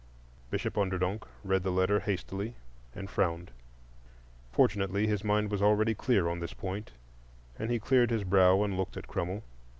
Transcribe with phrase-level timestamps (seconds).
[0.49, 2.55] Bishop Onderdonk read the letter hastily
[2.95, 3.51] and frowned.
[4.51, 6.93] Fortunately, his mind was already clear on this point;
[7.59, 9.43] and he cleared his brow and looked at Crummell.